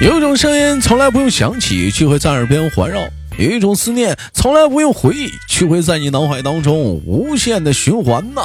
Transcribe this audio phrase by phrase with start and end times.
[0.00, 8.42] 有一种声音从来不用想起，却会在耳边环绕；有一种思念从来不用回忆，却会在你脑海当中无限的循环呐。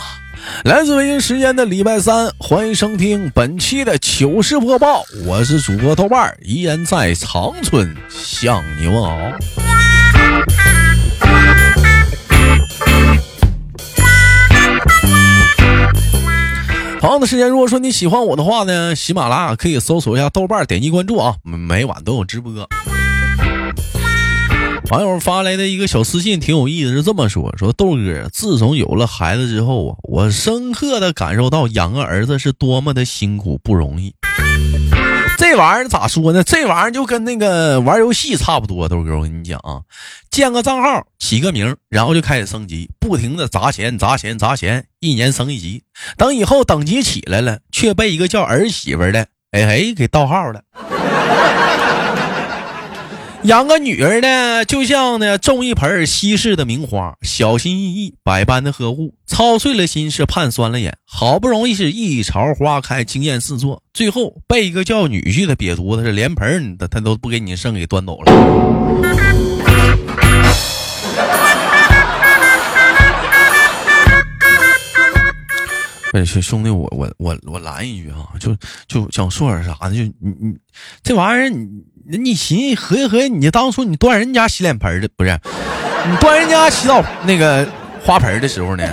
[0.63, 9.15] 来自北京时间的礼拜三，欢迎收听本期的糗事播报，我是主播豆瓣，依然在长春向你问好。
[17.03, 22.53] 同样的时间，如果说你喜欢我的话呢，喜马拉雅可以搜索一下豆瓣，点击关注啊，每晚都有直播。
[24.89, 34.15] 网友发来的一个小私信挺有意思，是这么说：说豆哥，自从有了孩子之后啊，我深刻的感受到养个儿子是多么的辛苦不容易。
[35.43, 36.41] 这玩意儿咋说呢？
[36.41, 38.87] 这玩意儿就跟那个玩游戏差不多。
[38.87, 39.81] 豆哥，我跟你讲啊，
[40.31, 45.83] 建个账号，起个名，然后就开始升级，不停的砸钱、砸钱、砸钱，一年升一级。
[46.15, 50.61] 等以后等级起来了，却被一个叫儿媳妇的哎嘿给盗号了。
[53.43, 60.97] 养个女儿呢，就像呢种一盆稀世的名花，小心翼翼，百般的呵护，操碎了心，是盼酸了眼。
[61.05, 68.31] 好不容易是一朝花开，惊艳四座，最后被一个叫女婿的瘪犊子是连盆他他都不给你剩，给端走了。
[76.25, 78.55] 兄兄弟，我我我我拦一句啊，就
[78.87, 79.93] 就想说点啥呢？
[79.93, 80.55] 就你你
[81.01, 81.67] 这玩意儿，你
[82.05, 85.39] 你寻思合计合计，你当初你端人家洗脸盆的不是？
[86.09, 87.65] 你端人家洗澡那个
[88.03, 88.83] 花盆的时候呢？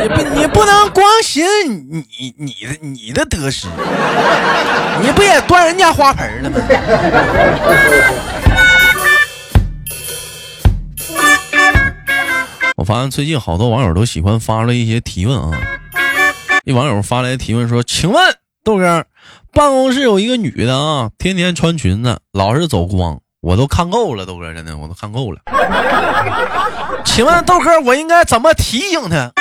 [0.00, 2.04] 你不你不能光寻思你
[2.36, 3.66] 你的你的得失，
[5.02, 6.60] 你不也端人家花盆了吗？
[12.76, 15.50] 我发现最近好多网友都喜欢发了一些提问啊。
[16.64, 18.22] 一网友发来提问说：“请问
[18.62, 19.04] 豆哥，
[19.52, 24.26] 办公室有一个女的啊，天天穿裙子，老是走光，我都看够了。
[24.26, 25.40] 豆哥，真的我都看够了。
[27.04, 29.32] 请问豆哥，我应该怎么提醒她？”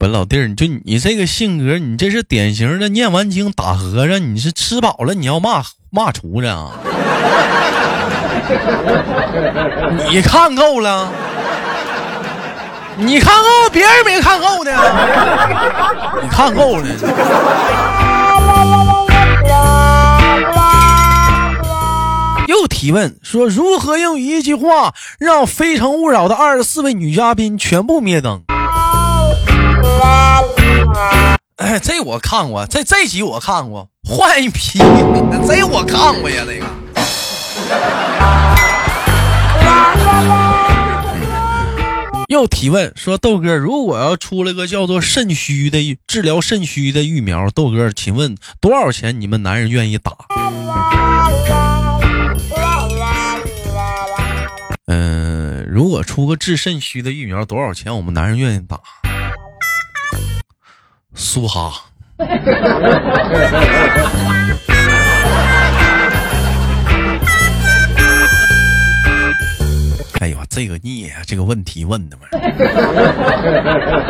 [0.00, 6.70] 本老弟儿，你就你这个性格，你这是典型的念完经打和尚，你是吃饱了你要骂骂厨子啊？
[10.08, 11.10] 你看够了？
[13.00, 14.72] 你看够，别人没看够呢。
[16.20, 16.84] 你看够了。
[22.48, 28.42] 又提问说：如何用一句话让《非诚勿扰》的二十四位女嘉宾全部灭灯？
[31.56, 34.80] 哎，这我看过，这这集我看过，换一批，
[35.46, 36.66] 这我看过呀，那个。
[42.28, 49.18] 又提问说：“豆哥，如果要出了个叫做肾虚的治疗肾虚的疫苗，豆哥，请问多少钱？
[49.18, 50.12] 你们男人愿意打？”
[54.88, 57.96] 嗯，如果出个治肾虚的疫苗，多少钱？
[57.96, 58.78] 我们男人愿意打？
[61.14, 61.72] 苏哈。
[70.28, 71.22] 哎呦，这个孽啊！
[71.26, 72.24] 这个问题问的嘛，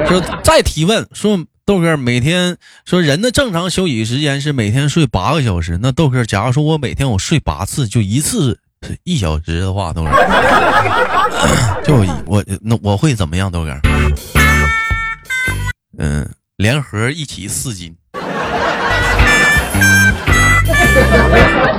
[0.06, 8.58] 说 再提问说豆哥每天说人的正常休息时间是每天睡八个小时，那豆哥，假如说我每天我睡八次，就一次
[9.04, 10.10] 一小时的话，豆哥，
[11.86, 11.94] 就
[12.26, 13.78] 我那我会怎么样，豆哥？
[15.98, 17.94] 嗯，联合一起四斤。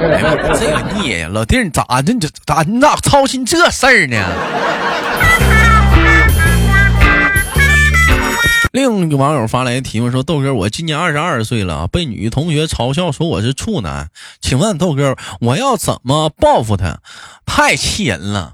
[0.01, 2.13] 哎呦，这个孽呀，老弟，你咋的？
[2.13, 4.17] 你这咋你咋操心这事儿呢？
[8.71, 14.09] 另一个网友发来提问说：“豆哥，我今年二十二岁了，被女同学嘲笑说我是处男，
[14.39, 16.99] 请问豆哥，我要怎么报复她？
[17.45, 18.53] 太气人了！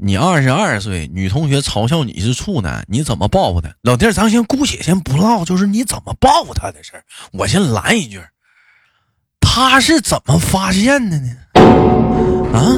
[0.00, 3.70] 你二十二岁，女同学嘲笑你是处男，你怎么报复她？
[3.80, 8.20] 老弟，咱先姑且先不唠，就是你怎么报复她的事儿，我先拦一句。”
[9.58, 11.30] 他是怎么发现的呢？
[12.52, 12.76] 啊？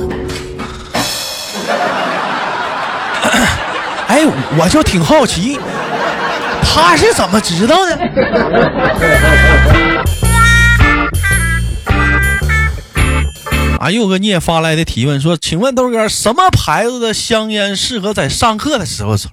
[4.06, 4.25] 哎，
[4.56, 5.58] 我就挺好奇，
[6.62, 7.98] 他是怎么知道的？
[13.81, 19.28] 啊，又个聂发来的提问说：“请问豆哥，什么牌子的香烟适合在上课的时候抽？”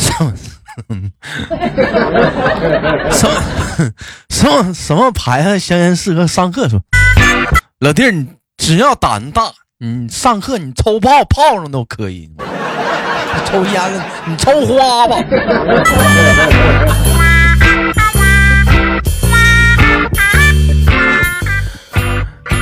[0.00, 0.32] 什么
[3.10, 3.34] 什么
[4.74, 6.80] 什么牌子香烟适合上课说？
[7.80, 12.30] 老弟儿，你只要胆大，你上课你抽泡泡上都可以，
[13.46, 15.16] 抽烟了你抽花吧。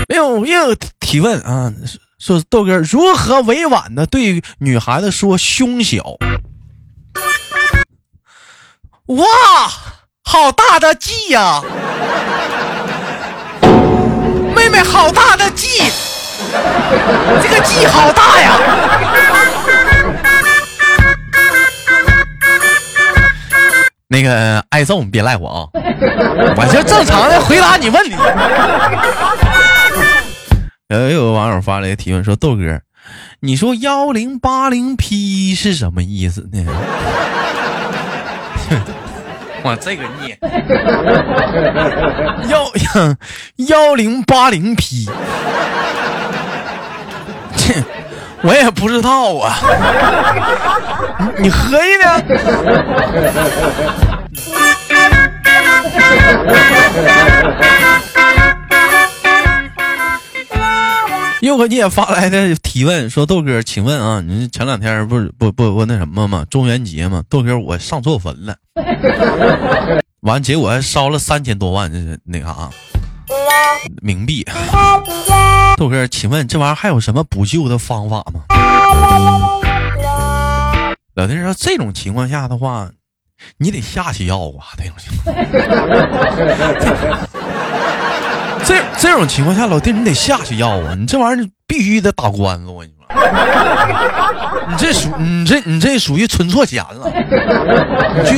[0.08, 1.72] 又又提问啊，
[2.18, 6.02] 说豆哥如何委婉的对女孩子说胸小？
[9.06, 9.26] 哇，
[10.26, 11.62] 好大的 G 呀！
[14.56, 15.68] 妹妹，好大的 G，
[17.42, 18.58] 这个 G 好大呀！
[24.08, 25.68] 那个挨揍你别赖我啊，
[26.56, 28.16] 我就正常的回答你问题。
[30.88, 32.80] 呃，有网友发了一个提问说：“豆哥，
[33.40, 36.64] 你说幺零八零 P 是什么意思呢？”
[39.64, 40.38] 我这个念
[42.50, 42.70] 幺
[43.66, 45.08] 幺零八零 P，
[48.42, 49.56] 我也不知道啊。
[51.38, 52.22] 你合计呢？
[61.44, 66.46] 又和你也发来的提问说：“豆哥，请问啊，你前两天不是不不不那什么吗？
[66.48, 67.22] 中元节嘛？
[67.28, 68.56] 豆哥，我上错坟了，
[70.22, 72.70] 完结果还烧了三千多万，这是那啥
[74.02, 74.42] 冥币。
[75.76, 78.40] 豆哥，请问这玩意儿还有什么补救的方法吗？”
[81.14, 82.90] 老弟说：“这种情况下的话，
[83.58, 85.36] 你得下去要啊，这种情况。
[89.04, 90.96] ”这这种情况下，老弟，你得下去要啊！
[90.98, 93.06] 你这玩意儿必须得打官司，我跟你说，
[94.68, 97.08] 你这属你这你这属于存错钱了。
[98.16, 98.34] 你去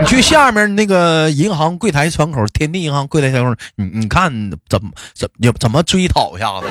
[0.00, 4.30] 你去下面那个银行柜台窗口，天地银行柜台窗口，你你看
[4.68, 6.66] 怎么怎么怎么追讨一下子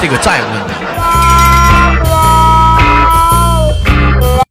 [0.00, 0.74] 这个债务问题。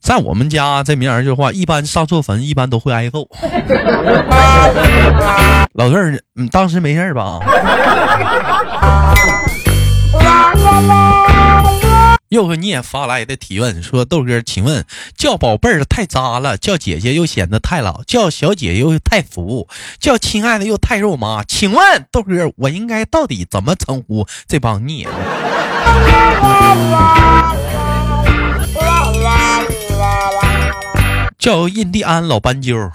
[0.02, 3.28] 在我们家，这名儿句话，一般上错坟，一般都会挨揍。
[5.74, 7.40] 老弟儿，你当时没事吧？
[12.30, 14.84] 又和你也发来的提问说：“豆哥，请问
[15.18, 19.68] 叫宝贝儿太渣了，叫姐姐又显得太老，叫小姐又太俗，
[20.00, 21.44] 叫亲爱的又太肉麻。
[21.46, 25.08] 请问豆哥，我应该到底怎么称呼这帮孽？”
[31.42, 32.92] 叫印第安老斑鸠，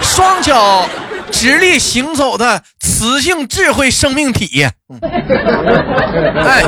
[0.00, 0.86] 双脚
[1.32, 4.64] 直立行走的雌性智慧生命体。
[5.02, 6.62] 哎，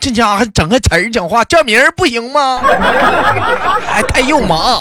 [0.00, 2.60] 这家伙整个词儿讲话叫名儿不行吗？
[3.84, 4.80] 还太肉麻。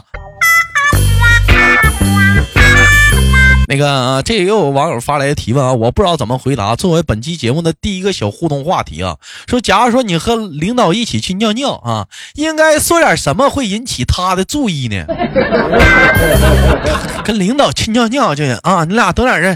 [3.71, 6.75] 那个啊，这也有网友发来的提问啊，我不知道怎么回答。
[6.75, 9.15] 作为本期节目的第一个小互动话题啊，
[9.47, 15.05] 说，假如说你和领导一起去尿尿啊，应该说点什么会引起他的注意呢？
[17.23, 19.53] 跟领导去尿尿去啊，你俩等点人，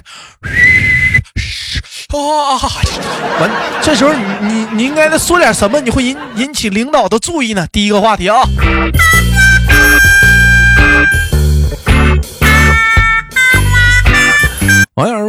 [2.14, 2.56] 啊，
[3.42, 3.52] 完，
[3.82, 5.82] 这时候你你你应该说点什么？
[5.82, 7.68] 你会引引起领导的注意呢？
[7.70, 8.40] 第一个话题啊。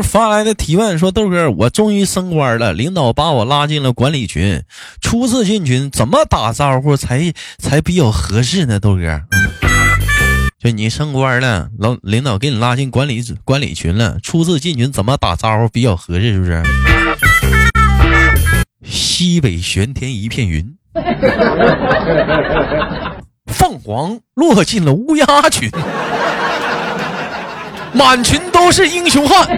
[0.03, 4.63] 发来的提问说：“豆哥，我终于升官了，领导把我拉进了管理群。
[5.01, 8.81] 初次进群怎么打招呼才才比较合适呢？
[8.81, 9.23] 豆哥，
[10.59, 16.33] 就你升官了，老领导给你拉进管理管理群了，初次进群怎么打招呼比较合适？
[16.33, 16.63] 是不是？
[18.85, 20.77] 西北玄天一片云，
[23.47, 25.71] 凤凰落进了乌鸦群。”
[27.97, 29.49] 满群都是英雄汉，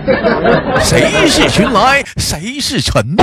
[0.80, 3.16] 谁是群来谁是臣？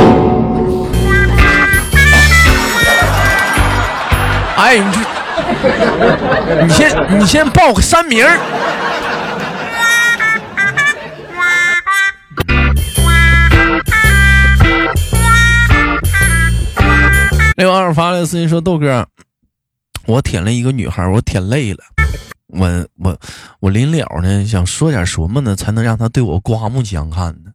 [4.57, 4.99] 哎，你去
[6.63, 8.37] 你先你先报个三名儿。
[17.55, 19.07] 那网友发来私信说：“豆哥，
[20.07, 21.79] 我舔了一个女孩，我舔累了。”
[22.57, 23.17] 我我
[23.59, 27.51] 我临了呢，想说点什么呢，才能让他对我刮目相看呢？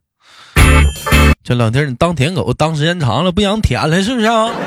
[1.43, 4.49] 这老弟，你当舔狗当时间长了，不想舔了是不是啊？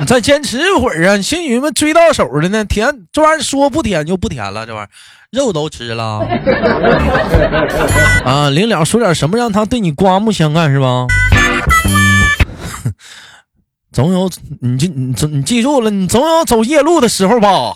[0.00, 1.20] 你再坚持一会儿啊！
[1.20, 4.90] 幸运们追到手了呢，舔这玩意儿说不舔就不舔了，这玩意儿
[5.30, 6.20] 肉都吃了
[8.24, 8.48] 啊！
[8.50, 11.06] 临了说点什么，让他对你刮目相看是吧？
[13.90, 17.74] 总有你就你你记住了，你总有走夜路的时候吧。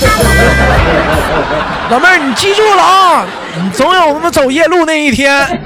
[1.90, 3.26] 老妹儿，你记住了啊！
[3.62, 5.46] 你总有他妈走夜路那一天。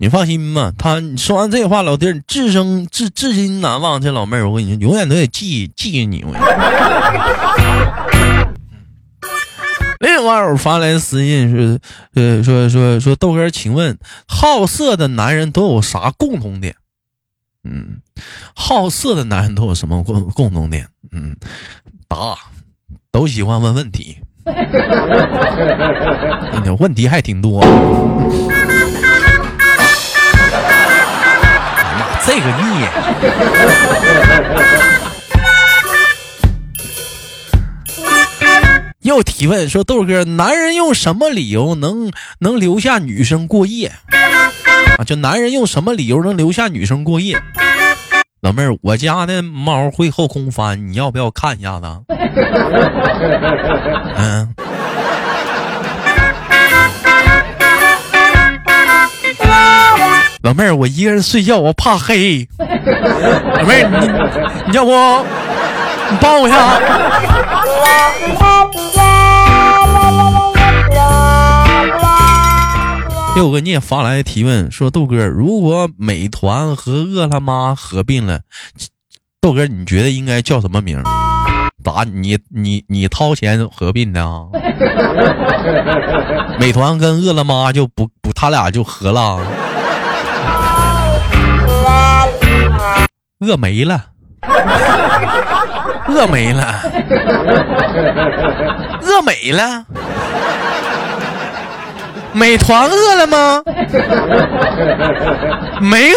[0.00, 4.00] 你放心吧，他你说完这话，老弟儿至生至至今难忘。
[4.00, 6.24] 这老妹儿，我跟你说，永远都得记记着你。
[6.24, 6.32] 我
[10.00, 11.76] 另外网友发来私信说
[12.14, 16.76] ：“呃，说说说豆哥，请问好色的男人都有啥共同点？
[17.70, 18.00] 嗯，
[18.54, 20.88] 好色的男人都有什么共共同点？
[21.12, 21.36] 嗯，
[22.08, 22.34] 答，
[23.12, 24.16] 都喜欢问问题。
[26.78, 27.60] 问题还挺多。
[27.60, 27.68] 哎
[31.98, 32.88] 妈，这个孽。
[39.02, 42.10] ”又提问说：“豆哥，男人用什么理由能
[42.40, 43.90] 能留下女生过夜？
[44.98, 47.40] 啊，就男人用什么理由能留下女生过夜？
[48.40, 51.86] 老妹儿，我家的猫会后空翻，你要不要看一下子？
[54.18, 54.54] 嗯。
[60.42, 62.48] 老妹儿，我一个人睡觉，我怕黑。
[62.58, 62.66] 老
[63.64, 64.08] 妹儿，你
[64.70, 64.90] 你要不
[66.10, 66.58] 你帮我一下？”
[73.38, 78.40] 六个聂发来提问说：“豆哥，如果美团和饿了么合并了，
[79.40, 81.00] 豆哥你觉得应该叫什么名？
[81.84, 84.46] 咋你你你掏钱合并的啊？
[86.58, 89.38] 美团跟饿了么就不不，他俩就合了？
[93.38, 94.04] 饿没了，
[96.08, 96.74] 饿没了，
[99.00, 99.86] 饿没了。”
[102.38, 103.60] 美团饿了吗？
[105.82, 106.14] 没饿。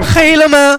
[0.00, 0.76] 黑了吗？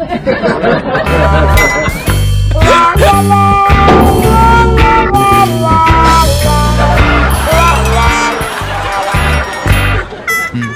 [10.53, 10.69] 嗯，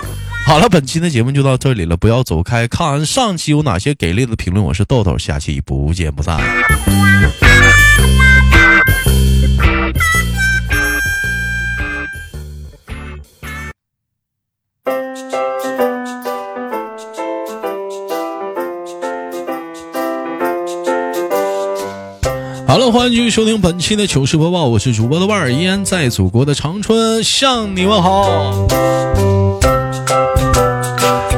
[0.45, 4.65] 好了，本期的节目就到这里了，不要走开，看完上期有哪些给力的评论。
[4.65, 6.37] 我是豆豆，下期不见不散。
[22.73, 28.65] 好了，欢迎继续收听本期的糗事播报，我是主播的万儿，依然在祖国的长春向你问好。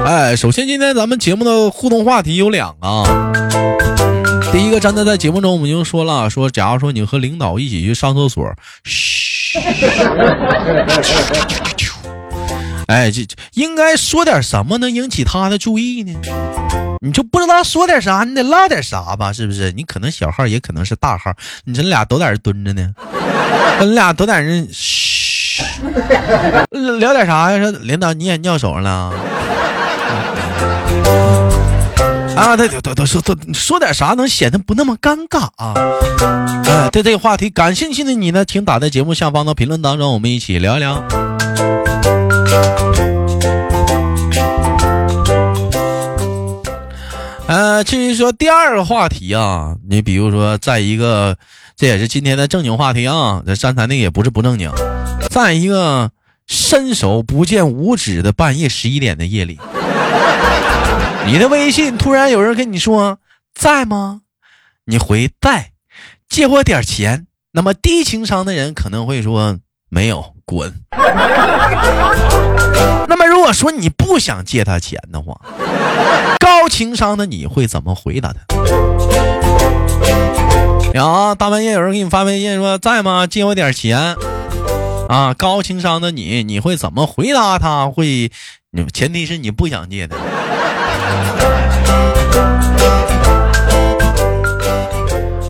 [0.06, 3.34] 哎，首先今天咱们节目的互动话题有两个，啊
[4.54, 8.50] 第一个，站在在节目中我们就说了，说假如说你和领导一起去上厕所，
[8.86, 9.60] 嘘，
[12.88, 16.14] 哎，这应该说点什么能引起他的注意呢？
[17.02, 19.72] 你就不知道说点啥，你得唠点啥吧，是不是？
[19.72, 22.94] 你可能小号，也可能是大号，你这俩都在这蹲着呢，
[23.82, 25.64] 你俩都在这嘘，
[27.00, 27.58] 聊点啥呀？
[27.60, 29.14] 说领导你也尿手上了
[32.38, 32.56] 啊？
[32.56, 35.74] 对对对对，说说说点啥能显得不那么尴尬啊？
[36.66, 41.04] 哎，对这个话题感兴趣的你呢，请打在节目下方的评论当中，我们一起聊一聊。
[47.48, 51.38] 呃，至于说第二个话题啊，你比如说，在一个，
[51.76, 53.44] 这也是今天的正经话题啊。
[53.46, 54.72] 这刚才那也不是不正经，
[55.30, 56.12] 在一个
[56.48, 59.60] 伸手不见五指的半夜十一点的夜里，
[61.28, 63.20] 你的微信突然有人跟你说
[63.54, 64.22] 在吗？
[64.86, 65.72] 你回在，
[66.28, 67.28] 借我点钱。
[67.52, 70.74] 那么低情商的人可能会说没有，滚。
[73.08, 75.40] 那么如果说你不想借他钱的话，
[76.40, 78.40] 高情商的你会怎么回答他？
[80.94, 83.28] 呀，大半夜有人给你发微信说在吗？
[83.28, 84.16] 借我点钱
[85.10, 85.34] 啊！
[85.34, 87.88] 高情商的你，你会怎么回答他？
[87.90, 88.32] 会，
[88.94, 90.16] 前提是你不想借的。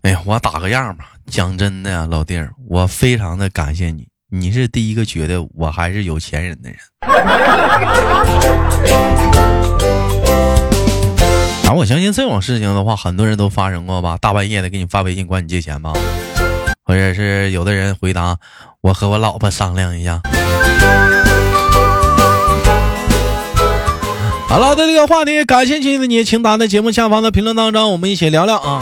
[0.03, 1.05] 哎呀，我打个样吧。
[1.27, 4.07] 讲真的呀，老弟儿，我非常的感谢你。
[4.37, 6.77] 你是第一个觉得我还是有钱人的人。
[11.65, 14.17] 啊，我相信这种事情的话，很多人都发生过吧？
[14.19, 15.93] 大半夜的给你发微信管你借钱吧，
[16.83, 18.35] 或者是有的人回答
[18.81, 20.19] 我和我老婆商量一下。
[24.49, 28.81] 好了，对这个话题感兴趣的你，请打在节目下方的评论当中，我们一起聊聊啊。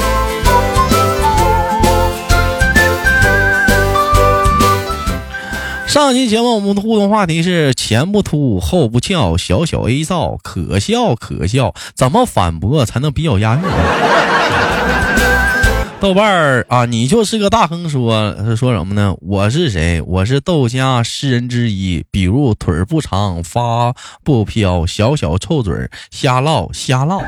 [5.94, 13.62] 上期节目我们的互动话题是前不凸后不翘，小小 A 照，可笑可笑，怎么反驳才能比较押韵？
[16.04, 19.16] 豆瓣儿啊，你就是个大亨说说什么呢？
[19.22, 20.02] 我是谁？
[20.02, 27.22] 我是豆家诗人之一，比如腿儿不长，发不飘，小小臭嘴儿，瞎唠瞎唠。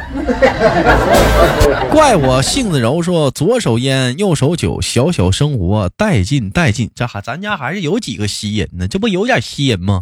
[1.89, 6.91] 怪我性子柔，说左手烟，右手酒，小小生活带劲带劲。
[6.93, 10.01] 这还咱家还是有几个吸引呢，这不有点吸引吗？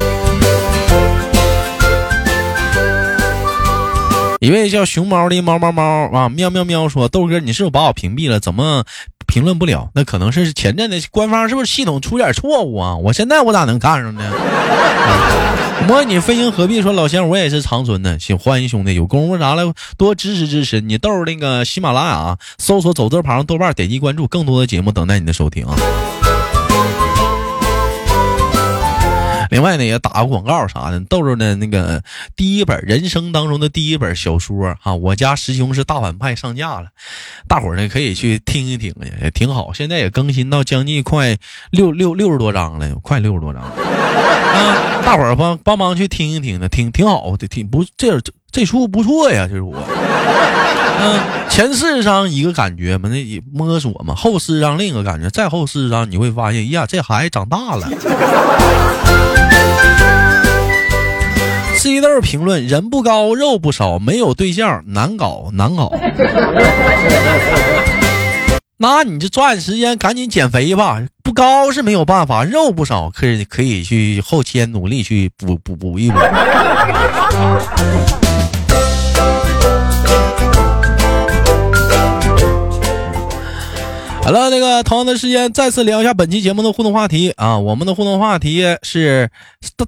[4.44, 8.42] 一位叫熊猫的猫猫猫啊，喵喵喵说：“豆哥，你是不是把我屏蔽了？
[8.42, 8.84] 怎么
[9.26, 9.90] 评论不了？
[9.96, 12.98] 那可能是前阵的官方是不是系统出点错误啊？
[12.98, 14.22] 我现在我咋能看上呢？”
[15.88, 25.74] 模拟飞行何必说老乡，我也是长春的，请欢迎兄弟，有功夫啥了多支持支持你豆那个喜马拉雅搜索走字旁豆瓣，点击关注，更多的节目等待你的收听啊。
[29.54, 31.00] 另外呢，也打个广告啥的。
[31.02, 32.02] 豆豆的那个
[32.36, 36.88] 第一本人生当中的第一本小说啊，我家师兄是大反派上架了，
[37.48, 38.92] 大伙呢可以去听一听
[39.22, 39.72] 也挺好。
[39.72, 41.38] 现在也更新到将近快
[41.70, 45.02] 六六六十多章了，快六十多章啊！
[45.06, 48.20] 大伙帮帮忙去听一听呢，挺挺好的，挺不这
[48.52, 49.76] 这书不错呀，这书。
[51.00, 51.20] 嗯，
[51.50, 57.90] 前四章一个感觉嘛，那摸索嘛，后四章另一个感觉，再后四章你会发现，呀，这孩子长大了。
[61.76, 65.92] C 豆评论：人不高，肉不少，没有对象难搞，难搞。
[68.78, 71.02] 那你就抓紧时间，赶紧减肥吧。
[71.24, 76.18] 不高是没有办法，肉不少，可以可以去后天努力去补补补一补。
[84.24, 87.58] 好了，那个同样的时间，再次聊一下本期节目的互动话题啊！
[87.58, 89.30] 我们的互动话题是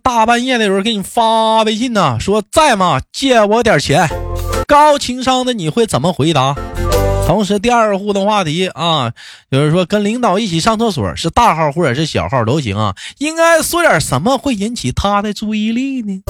[0.03, 2.99] 大半夜的时候给你发微信呢，说在吗？
[3.13, 4.09] 借我点钱。
[4.67, 6.53] 高情商的你会怎么回答？
[7.25, 9.13] 同时，第二个互动话题啊，
[9.51, 16.21] 有人说跟领导一起上厕所，是大号或者是小号都行啊，应该说点什么会引起他的注意力呢？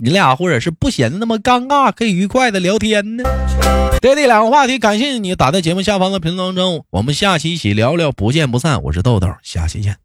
[0.00, 3.24] 你俩或者是不显得那么尴尬，可以愉快的聊天呢。
[4.00, 8.82] 对这两个话题，感谢你打在节目下方的评论当中，我们下期一起聊聊，不见不散。
[8.82, 9.96] 我是豆豆，下期见。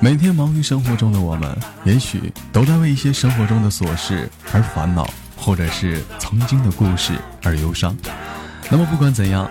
[0.00, 7.96] 每天忙于生活中的我们，也许都在为一些生活中的琐事而烦恼，或者是曾经的故事而忧伤。
[8.70, 9.50] 那么不管怎样，